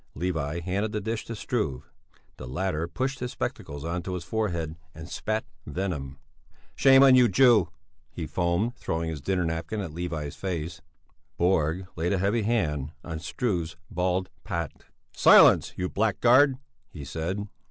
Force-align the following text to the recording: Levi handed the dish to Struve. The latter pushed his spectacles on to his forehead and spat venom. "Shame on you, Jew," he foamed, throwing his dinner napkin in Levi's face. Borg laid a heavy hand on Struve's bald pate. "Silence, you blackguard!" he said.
Levi 0.15 0.61
handed 0.61 0.91
the 0.93 0.99
dish 0.99 1.25
to 1.25 1.35
Struve. 1.35 1.87
The 2.37 2.47
latter 2.47 2.87
pushed 2.87 3.19
his 3.19 3.33
spectacles 3.33 3.85
on 3.85 4.01
to 4.01 4.15
his 4.15 4.23
forehead 4.23 4.75
and 4.95 5.07
spat 5.07 5.45
venom. 5.67 6.17
"Shame 6.75 7.03
on 7.03 7.13
you, 7.13 7.29
Jew," 7.29 7.69
he 8.09 8.25
foamed, 8.25 8.75
throwing 8.77 9.11
his 9.11 9.21
dinner 9.21 9.45
napkin 9.45 9.79
in 9.79 9.93
Levi's 9.93 10.35
face. 10.35 10.81
Borg 11.37 11.85
laid 11.95 12.13
a 12.13 12.17
heavy 12.17 12.41
hand 12.41 12.93
on 13.03 13.19
Struve's 13.19 13.77
bald 13.91 14.31
pate. 14.43 14.85
"Silence, 15.15 15.73
you 15.75 15.87
blackguard!" 15.87 16.57
he 16.89 17.05
said. 17.05 17.47